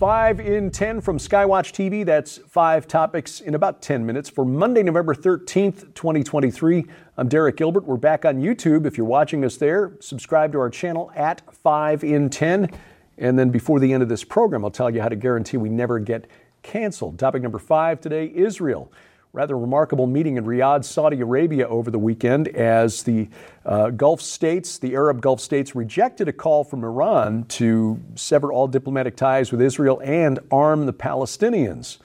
[0.00, 2.06] 5 in 10 from Skywatch TV.
[2.06, 6.86] That's five topics in about 10 minutes for Monday, November 13th, 2023.
[7.18, 7.84] I'm Derek Gilbert.
[7.84, 8.86] We're back on YouTube.
[8.86, 12.70] If you're watching us there, subscribe to our channel at 5 in 10.
[13.18, 15.68] And then before the end of this program, I'll tell you how to guarantee we
[15.68, 16.30] never get
[16.62, 17.18] canceled.
[17.18, 18.90] Topic number five today Israel
[19.32, 23.28] rather remarkable meeting in Riyadh, Saudi Arabia over the weekend as the
[23.64, 28.66] uh, Gulf states, the Arab Gulf states, rejected a call from Iran to sever all
[28.66, 31.98] diplomatic ties with Israel and arm the Palestinians.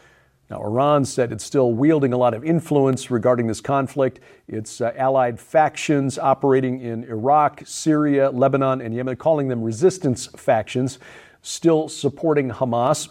[0.51, 4.19] Now, Iran said it's still wielding a lot of influence regarding this conflict.
[4.47, 10.99] Its uh, allied factions operating in Iraq, Syria, Lebanon, and Yemen, calling them resistance factions,
[11.41, 13.09] still supporting Hamas.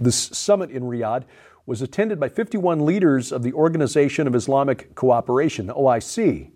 [0.00, 1.24] This summit in Riyadh
[1.66, 6.50] was attended by 51 leaders of the Organization of Islamic Cooperation, the OIC.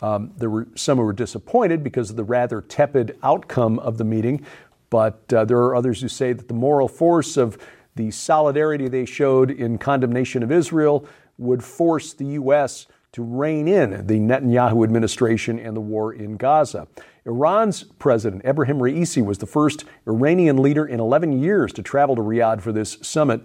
[0.00, 4.04] Um, there were some who were disappointed because of the rather tepid outcome of the
[4.04, 4.44] meeting,
[4.90, 7.58] but uh, there are others who say that the moral force of
[7.96, 11.06] the solidarity they showed in condemnation of Israel
[11.38, 12.86] would force the U.S.
[13.12, 16.86] to rein in the Netanyahu administration and the war in Gaza.
[17.24, 22.22] Iran's president, Ebrahim Raisi, was the first Iranian leader in 11 years to travel to
[22.22, 23.42] Riyadh for this summit.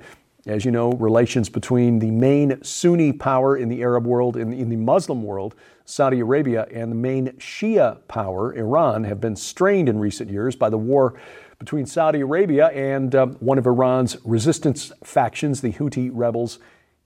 [0.47, 4.69] As you know, relations between the main Sunni power in the Arab world, in, in
[4.69, 5.53] the Muslim world,
[5.85, 10.71] Saudi Arabia, and the main Shia power, Iran, have been strained in recent years by
[10.71, 11.13] the war
[11.59, 16.57] between Saudi Arabia and uh, one of Iran's resistance factions, the Houthi rebels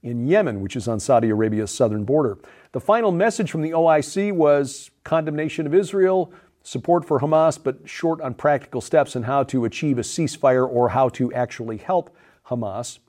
[0.02, 2.38] in Yemen, which is on Saudi Arabia's southern border.
[2.72, 8.22] The final message from the OIC was condemnation of Israel, support for Hamas, but short
[8.22, 13.00] on practical steps on how to achieve a ceasefire or how to actually help Hamas.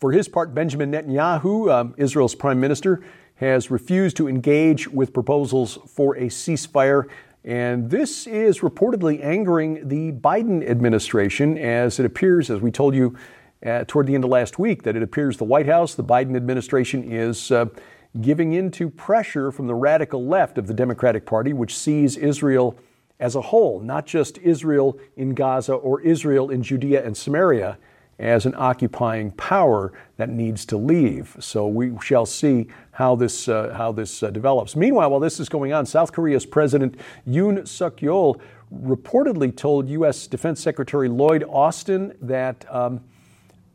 [0.00, 3.02] For his part, Benjamin Netanyahu, um, Israel's prime minister,
[3.34, 7.04] has refused to engage with proposals for a ceasefire.
[7.44, 13.14] And this is reportedly angering the Biden administration as it appears, as we told you
[13.64, 16.34] uh, toward the end of last week, that it appears the White House, the Biden
[16.34, 17.66] administration, is uh,
[18.22, 22.74] giving in to pressure from the radical left of the Democratic Party, which sees Israel
[23.18, 27.76] as a whole, not just Israel in Gaza or Israel in Judea and Samaria
[28.20, 31.36] as an occupying power that needs to leave.
[31.40, 34.76] So we shall see how this, uh, how this uh, develops.
[34.76, 38.40] Meanwhile, while this is going on, South Korea's President Yoon Suk Yeol
[38.72, 40.26] reportedly told U.S.
[40.26, 42.64] Defense Secretary Lloyd Austin that.
[42.72, 43.00] Um,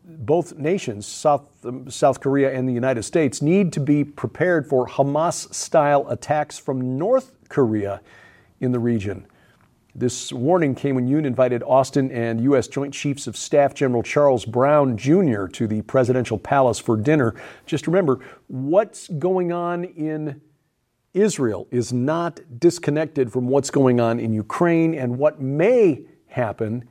[0.07, 4.87] both nations, South, um, South Korea and the United States, need to be prepared for
[4.87, 8.01] Hamas style attacks from North Korea
[8.59, 9.25] in the region.
[9.97, 12.67] This warning came when Yoon invited Austin and U.S.
[12.67, 15.45] Joint Chiefs of Staff General Charles Brown Jr.
[15.47, 17.33] to the presidential palace for dinner.
[17.65, 20.41] Just remember, what's going on in
[21.13, 26.89] Israel is not disconnected from what's going on in Ukraine and what may happen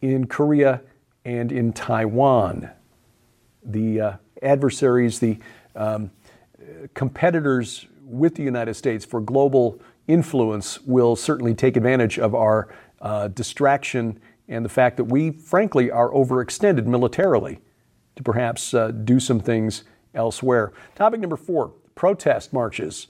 [0.00, 0.80] in Korea
[1.26, 2.70] and in Taiwan.
[3.62, 5.38] The uh, adversaries, the
[5.76, 6.10] um,
[6.94, 12.68] competitors with the United States for global influence will certainly take advantage of our
[13.00, 17.60] uh, distraction and the fact that we, frankly, are overextended militarily
[18.16, 20.72] to perhaps uh, do some things elsewhere.
[20.94, 23.06] Topic number four protest marches.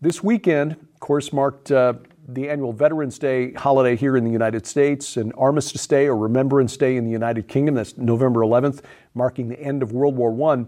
[0.00, 1.94] This weekend, of course, marked uh,
[2.28, 6.76] the annual Veterans Day holiday here in the United States and Armistice Day or Remembrance
[6.76, 7.74] Day in the United Kingdom.
[7.74, 8.82] That's November 11th,
[9.14, 10.66] marking the end of World War I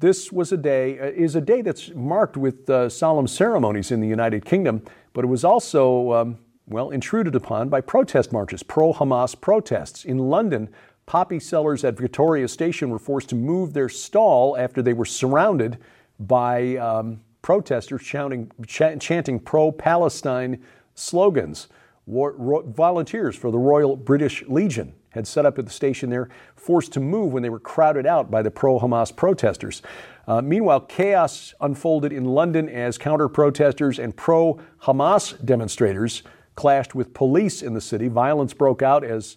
[0.00, 4.00] this was a day, uh, is a day that's marked with uh, solemn ceremonies in
[4.00, 4.82] the United Kingdom,
[5.12, 10.04] but it was also, um, well, intruded upon by protest marches, pro Hamas protests.
[10.04, 10.68] In London,
[11.06, 15.78] poppy sellers at Victoria Station were forced to move their stall after they were surrounded
[16.20, 20.62] by um, protesters chanting, ch- chanting pro Palestine
[20.94, 21.68] slogans.
[22.06, 26.28] War- ro- volunteers for the Royal British Legion had set up at the station there,
[26.56, 29.82] forced to move when they were crowded out by the pro Hamas protesters.
[30.26, 36.22] Uh, meanwhile, chaos unfolded in London as counter protesters and pro Hamas demonstrators
[36.54, 38.08] clashed with police in the city.
[38.08, 39.36] Violence broke out as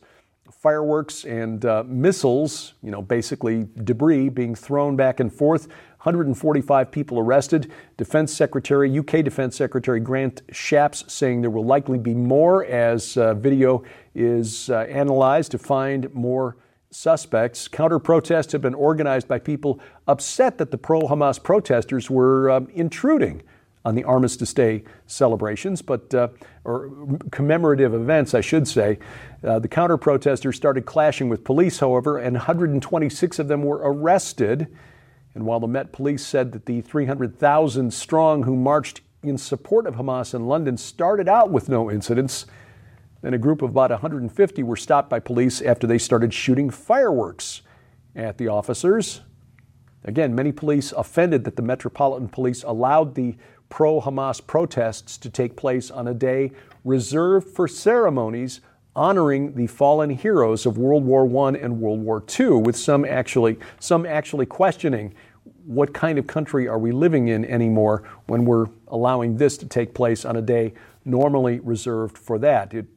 [0.52, 5.68] fireworks and uh, missiles, you know, basically debris being thrown back and forth.
[6.02, 7.72] 145 people arrested.
[7.96, 13.36] Defense Secretary, UK Defense Secretary Grant Shapps saying there will likely be more as uh,
[13.36, 13.84] video
[14.16, 16.58] is uh, analyzed to find more
[16.90, 17.68] suspects.
[17.68, 22.68] Counter protests have been organized by people upset that the pro Hamas protesters were um,
[22.74, 23.44] intruding
[23.86, 26.30] on the Armistice Day celebrations, but uh,
[26.64, 26.90] or
[27.32, 28.98] commemorative events, I should say.
[29.44, 34.68] Uh, the counter protesters started clashing with police, however, and 126 of them were arrested.
[35.34, 39.96] And while the Met Police said that the 300,000 strong who marched in support of
[39.96, 42.46] Hamas in London started out with no incidents,
[43.22, 47.62] Then a group of about 150 were stopped by police after they started shooting fireworks
[48.16, 49.22] at the officers.
[50.04, 53.36] Again, many police offended that the Metropolitan Police allowed the
[53.70, 56.52] pro Hamas protests to take place on a day
[56.84, 58.60] reserved for ceremonies
[58.96, 63.58] honoring the fallen heroes of World War I and World War II, with some actually,
[63.80, 65.14] some actually questioning
[65.66, 69.94] what kind of country are we living in anymore when we're allowing this to take
[69.94, 70.74] place on a day
[71.06, 72.74] normally reserved for that.
[72.74, 72.88] It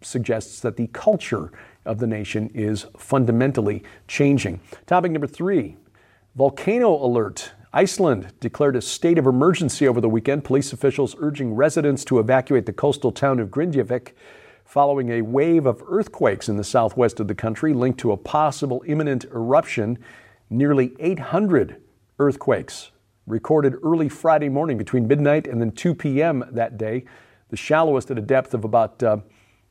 [0.00, 1.52] suggests that the culture
[1.84, 4.60] of the nation is fundamentally changing.
[4.86, 5.76] Topic number three
[6.34, 7.52] volcano alert.
[7.74, 12.66] Iceland declared a state of emergency over the weekend, police officials urging residents to evacuate
[12.66, 14.12] the coastal town of Grindavik
[14.72, 18.82] following a wave of earthquakes in the southwest of the country linked to a possible
[18.86, 19.98] imminent eruption.
[20.48, 21.76] Nearly 800
[22.18, 22.90] earthquakes
[23.26, 26.42] recorded early Friday morning between midnight and then 2 p.m.
[26.52, 27.04] that day,
[27.50, 29.18] the shallowest at a depth of about uh,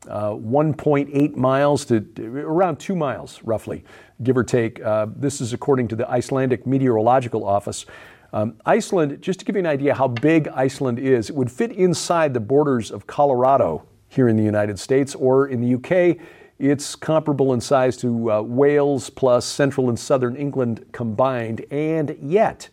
[0.08, 2.06] uh, 1.8 miles to
[2.38, 3.84] around 2 miles, roughly,
[4.22, 4.80] give or take.
[4.84, 7.88] Uh, this is according to the Icelandic Meteorological Office.
[8.34, 11.72] Um, Iceland, just to give you an idea how big Iceland is, it would fit
[11.72, 16.18] inside the borders of Colorado here in the United States, or in the UK,
[16.60, 21.66] it's comparable in size to uh, Wales plus central and southern England combined.
[21.72, 22.70] And yet,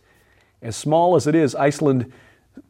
[0.60, 2.12] as small as it is, Iceland,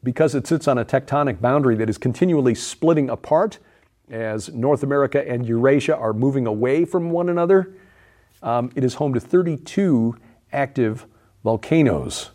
[0.03, 3.59] because it sits on a tectonic boundary that is continually splitting apart,
[4.11, 7.75] as North America and Eurasia are moving away from one another.
[8.43, 10.14] Um, it is home to 32
[10.53, 11.06] active
[11.43, 12.31] volcanoes.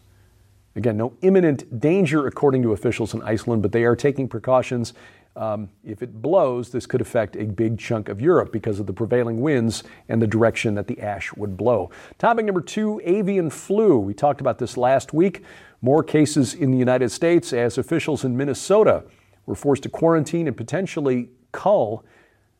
[0.76, 4.94] Again, no imminent danger according to officials in Iceland, but they are taking precautions.
[5.36, 8.94] Um, if it blows, this could affect a big chunk of Europe because of the
[8.94, 11.90] prevailing winds and the direction that the ash would blow.
[12.20, 13.98] Topic number two avian flu.
[13.98, 15.44] We talked about this last week.
[15.82, 19.06] More cases in the United States as officials in Minnesota
[19.46, 22.06] were forced to quarantine and potentially cull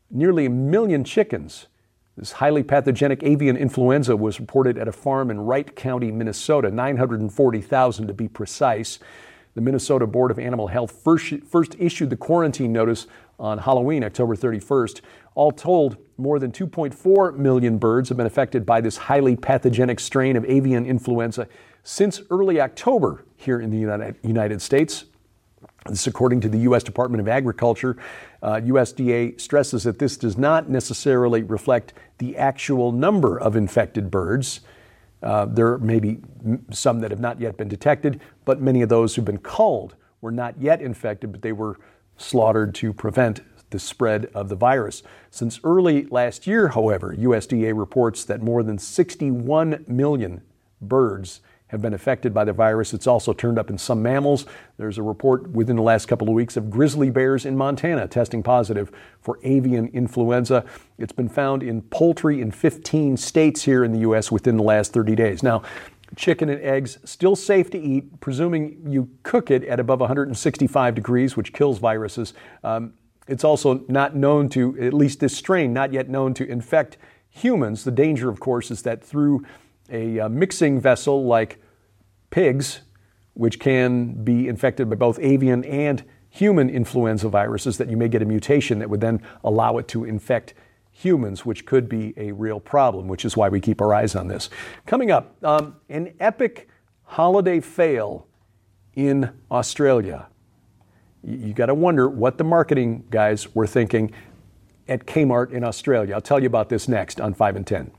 [0.10, 1.68] nearly a million chickens.
[2.18, 8.08] This highly pathogenic avian influenza was reported at a farm in Wright County, Minnesota, 940,000
[8.08, 9.00] to be precise.
[9.56, 13.06] The Minnesota Board of Animal Health first, first issued the quarantine notice
[13.40, 15.02] on Halloween, October 31st.
[15.36, 20.36] All told, more than 2.4 million birds have been affected by this highly pathogenic strain
[20.36, 21.48] of avian influenza
[21.84, 25.06] since early October here in the United, States.
[25.86, 26.82] This, according to the U.S.
[26.82, 27.98] Department of Agriculture.
[28.42, 34.62] Uh, USDA stresses that this does not necessarily reflect the actual number of infected birds.
[35.24, 36.20] Uh, there may be
[36.72, 40.32] some that have not yet been detected, but many of those who've been culled were
[40.32, 41.80] not yet infected, but they were
[42.18, 45.02] slaughtered to prevent the spread of the virus.
[45.32, 50.42] Since early last year, however, USDA reports that more than 61 million
[50.82, 51.42] birds
[51.74, 52.94] have been affected by the virus.
[52.94, 54.46] It's also turned up in some mammals.
[54.78, 58.44] There's a report within the last couple of weeks of grizzly bears in Montana testing
[58.44, 58.92] positive
[59.22, 60.66] for avian influenza.
[61.00, 64.32] It's been found in poultry in 15 states here in the U.S.
[64.32, 65.42] within the last 30 days.
[65.42, 65.64] Now,
[66.16, 71.36] chicken and eggs still safe to eat, presuming you cook it at above 165 degrees,
[71.36, 72.36] which kills viruses.
[72.64, 72.94] Um,
[73.28, 76.98] it's also not known to, at least this strain, not yet known to infect
[77.30, 77.84] humans.
[77.84, 79.44] The danger, of course, is that through
[79.90, 81.63] a uh, mixing vessel like
[82.34, 82.82] pigs,
[83.36, 88.24] which can be infected by both avian and human influenza viruses, that you may get
[88.24, 90.56] a mutation that would then allow it to infect
[90.92, 94.30] humans, which could be a real problem, which is why we keep our eyes on
[94.30, 94.50] this.
[94.88, 96.68] Coming up, um, an epic
[97.04, 98.26] holiday fail
[98.96, 100.26] in Australia.
[101.24, 104.12] You, you got to wonder what the marketing guys were thinking
[104.88, 106.16] at Kmart in Australia.
[106.16, 107.92] I'll tell you about this next on 5 in 10.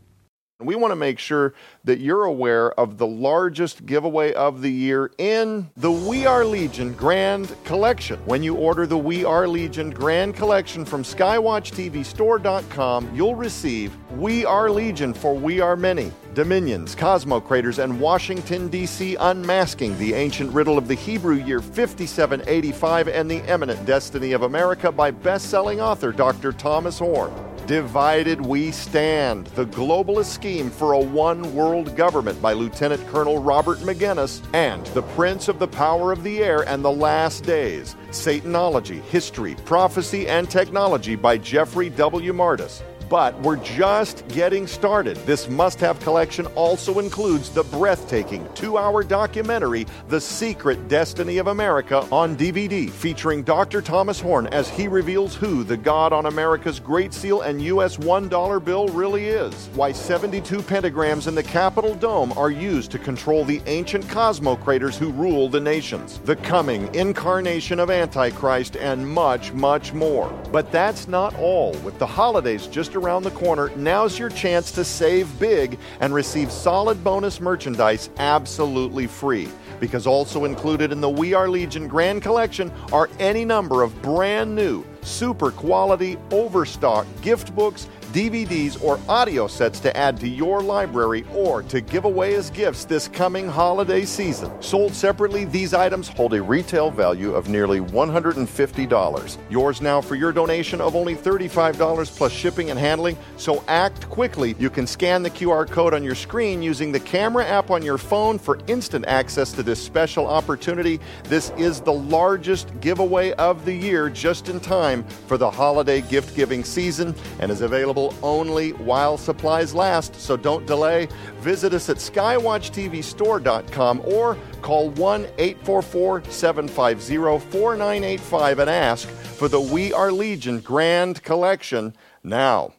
[0.61, 5.11] We want to make sure that you're aware of the largest giveaway of the year
[5.18, 8.20] in the We Are Legion Grand Collection.
[8.25, 14.70] When you order the We Are Legion Grand Collection from SkywatchTVStore.com, you'll receive We Are
[14.70, 19.16] Legion for We Are Many, Dominions, Cosmocrators, and Washington, D.C.
[19.18, 24.92] Unmasking the Ancient Riddle of the Hebrew Year 5785 and the Eminent Destiny of America
[24.92, 26.52] by best selling author Dr.
[26.52, 27.32] Thomas Horn.
[27.66, 33.78] Divided We Stand, the globalist scheme for a one world government by Lieutenant Colonel Robert
[33.78, 39.00] Maginnis, and The Prince of the Power of the Air and the Last Days, Satanology,
[39.04, 42.35] History, Prophecy, and Technology by Jeffrey W.
[42.35, 42.83] Mardis.
[43.08, 45.16] But we're just getting started.
[45.26, 51.49] This must have collection also includes the breathtaking two hour documentary, The Secret Destiny of
[51.49, 53.82] America, on DVD, featuring Dr.
[53.82, 57.96] Thomas Horn as he reveals who the God on America's Great Seal and U.S.
[57.99, 63.44] $1 bill really is, why 72 pentagrams in the Capitol Dome are used to control
[63.44, 69.92] the ancient cosmocrators who rule the nations, the coming incarnation of Antichrist, and much, much
[69.92, 70.30] more.
[70.50, 71.73] But that's not all.
[71.84, 76.50] With the holidays just around the corner, now's your chance to save big and receive
[76.50, 79.48] solid bonus merchandise absolutely free.
[79.80, 84.54] Because also included in the We Are Legion Grand Collection are any number of brand
[84.54, 91.25] new, super quality, overstock gift books DVDs, or audio sets to add to your library
[91.35, 94.52] or to give away as gifts this coming holiday season.
[94.62, 99.38] Sold separately, these items hold a retail value of nearly $150.
[99.50, 104.54] Yours now for your donation of only $35 plus shipping and handling, so act quickly.
[104.61, 107.99] You can scan the QR code on your screen using the camera app on your
[107.99, 111.00] phone for instant access to this special opportunity.
[111.25, 116.37] This is the largest giveaway of the year just in time for the holiday gift
[116.37, 121.08] giving season and is available only while supplies last, so don't delay.
[121.38, 127.16] Visit us at skywatchtvstore.com or call 1 844 750
[127.50, 132.75] 4985 and ask for the We Are Legion Grand Collection now.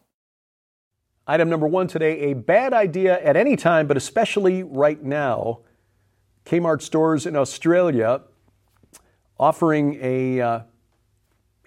[1.27, 5.61] Item number one today a bad idea at any time, but especially right now.
[6.45, 8.21] Kmart stores in Australia
[9.39, 10.59] offering a uh,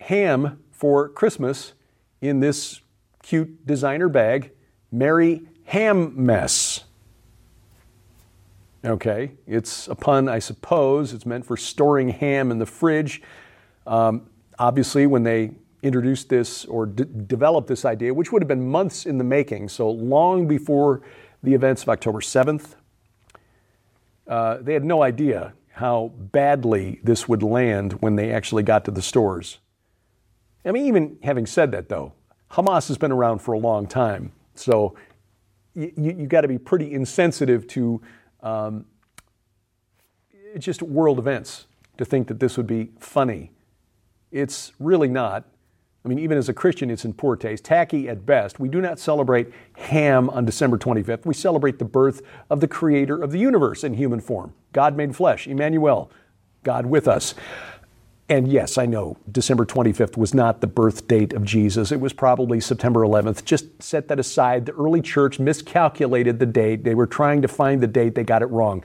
[0.01, 1.75] ham for Christmas
[2.21, 2.81] in this
[3.29, 4.53] cute designer bag,
[4.91, 6.85] Mary Ham Mess.
[8.83, 11.13] Okay, it's a pun, I suppose.
[11.13, 13.21] It's meant for storing ham in the fridge.
[13.87, 15.51] Um, obviously, when they
[15.83, 19.69] introduced this or d- developed this idea, which would have been months in the making,
[19.69, 21.03] so long before
[21.43, 22.77] the events of October 7th,
[24.27, 28.91] uh, they had no idea how badly this would land when they actually got to
[28.91, 29.59] the stores.
[30.65, 32.15] I mean, even having said that, though,
[32.51, 34.95] Hamas has been around for a long time, so
[35.75, 38.01] you, you got to be pretty insensitive to
[38.43, 38.85] um,
[40.59, 41.67] just world events
[41.99, 43.51] to think that this would be funny.
[44.31, 45.45] It's really not.
[46.05, 48.61] I mean, even as a Christian, it's in poor taste, tacky at best.
[48.61, 51.27] We do not celebrate ham on December 25th.
[51.27, 55.15] We celebrate the birth of the creator of the universe in human form, God made
[55.15, 56.11] flesh, Emmanuel,
[56.63, 57.35] God with us.
[58.31, 61.91] And yes, I know December 25th was not the birth date of Jesus.
[61.91, 63.45] It was probably September 11th.
[63.45, 64.67] Just set that aside.
[64.67, 66.85] The early church miscalculated the date.
[66.85, 68.85] They were trying to find the date, they got it wrong.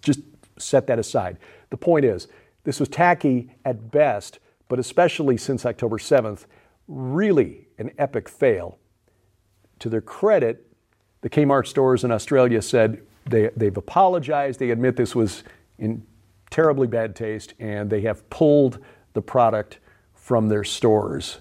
[0.00, 0.20] Just
[0.58, 1.38] set that aside.
[1.70, 2.28] The point is,
[2.62, 6.44] this was tacky at best, but especially since October 7th,
[6.86, 8.78] really an epic fail.
[9.80, 10.66] To their credit,
[11.22, 14.60] the Kmart stores in Australia said they, they've apologized.
[14.60, 15.42] They admit this was
[15.78, 16.04] in
[16.50, 18.78] terribly bad taste, and they have pulled
[19.12, 19.78] the product
[20.14, 21.38] from their stores.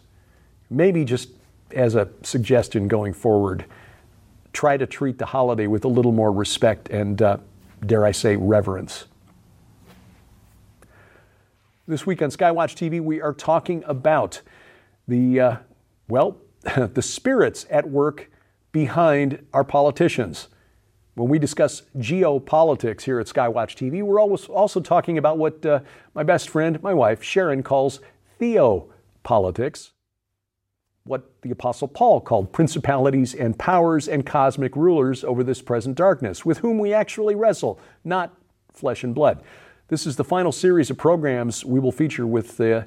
[0.70, 1.30] Maybe just
[1.72, 3.66] as a suggestion going forward,
[4.54, 7.38] try to treat the holiday with a little more respect and, uh,
[7.86, 9.06] dare I say, reverence.
[11.88, 14.42] This week on Skywatch TV, we are talking about
[15.08, 15.56] the, uh,
[16.10, 16.38] well,
[16.76, 18.30] the spirits at work
[18.72, 20.48] behind our politicians.
[21.18, 25.80] When we discuss geopolitics here at Skywatch TV, we're always also talking about what uh,
[26.14, 28.02] my best friend, my wife, Sharon, calls
[28.40, 29.94] theopolitics,
[31.06, 36.46] what the Apostle Paul called principalities and powers and cosmic rulers over this present darkness,
[36.46, 38.38] with whom we actually wrestle, not
[38.72, 39.42] flesh and blood.
[39.88, 42.86] This is the final series of programs we will feature with the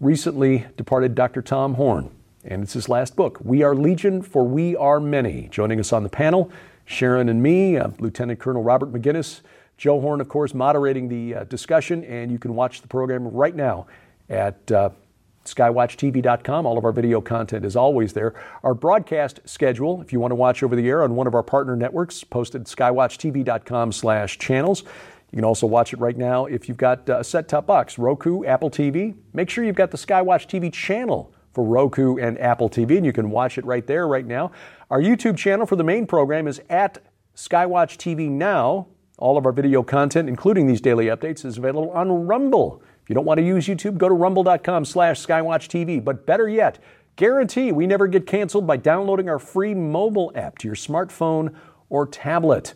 [0.00, 1.42] recently departed Dr.
[1.42, 2.10] Tom Horn.
[2.44, 5.46] And it's his last book, We Are Legion, for We Are Many.
[5.52, 6.50] Joining us on the panel,
[6.88, 9.42] Sharon and me, uh, Lieutenant Colonel Robert Maginnis,
[9.76, 13.54] Joe Horn, of course, moderating the uh, discussion, and you can watch the program right
[13.54, 13.86] now
[14.30, 14.88] at uh,
[15.44, 16.64] skywatchtv.com.
[16.64, 18.32] All of our video content is always there.
[18.64, 21.42] Our broadcast schedule, if you want to watch over the air on one of our
[21.42, 24.82] partner networks, posted skywatchtv.com slash channels.
[25.30, 28.46] You can also watch it right now if you've got uh, a set-top box, Roku,
[28.46, 29.14] Apple TV.
[29.34, 33.12] Make sure you've got the Skywatch TV channel for Roku and Apple TV, and you
[33.12, 34.50] can watch it right there right now.
[34.90, 36.98] Our YouTube channel for the main program is at
[37.34, 38.88] Skywatch TV Now.
[39.18, 42.82] All of our video content, including these daily updates, is available on Rumble.
[43.02, 46.02] If you don't want to use YouTube, go to rumble.com slash Skywatch TV.
[46.02, 46.78] But better yet,
[47.16, 51.54] guarantee we never get canceled by downloading our free mobile app to your smartphone
[51.88, 52.74] or tablet.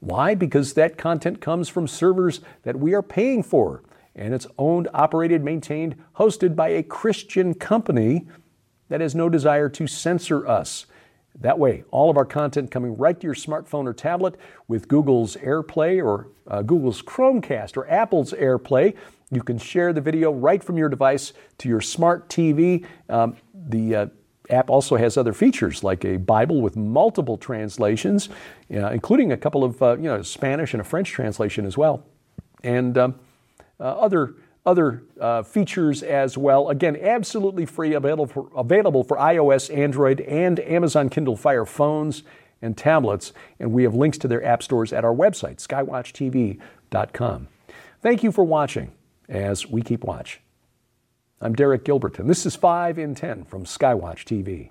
[0.00, 0.34] Why?
[0.34, 3.82] Because that content comes from servers that we are paying for,
[4.14, 8.26] and it's owned, operated, maintained, hosted by a Christian company
[8.88, 10.86] that has no desire to censor us.
[11.40, 14.36] That way, all of our content coming right to your smartphone or tablet
[14.68, 18.94] with Google's AirPlay or uh, Google's Chromecast or Apple's AirPlay.
[19.32, 22.86] You can share the video right from your device to your smart TV.
[23.08, 24.06] Um, the uh,
[24.50, 28.28] app also has other features like a Bible with multiple translations,
[28.72, 32.04] uh, including a couple of uh, you know Spanish and a French translation as well,
[32.62, 33.14] and um,
[33.82, 34.34] other
[34.66, 36.70] other uh, features as well.
[36.70, 42.22] Again, absolutely free, available for, available for iOS, Android, and Amazon Kindle Fire phones
[42.62, 43.32] and tablets.
[43.60, 47.48] And we have links to their app stores at our website, skywatchtv.com.
[48.00, 48.92] Thank you for watching
[49.28, 50.40] as we keep watch.
[51.40, 54.70] I'm Derek Gilbert, and this is 5 in 10 from Skywatch TV.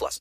[0.01, 0.19] plus.